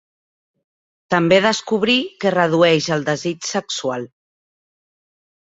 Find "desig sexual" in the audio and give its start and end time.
3.11-4.09